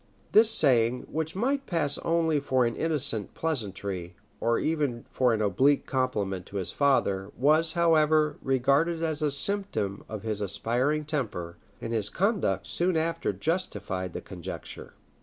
[0.31, 5.85] This saying, which might pass only for an innocent pleasantry, or even for an oblique
[5.85, 11.93] compliment to his father, was, however, regarded as a symptom of his aspiring temper; and
[11.93, 14.95] his conduct soon after justified the conjecture.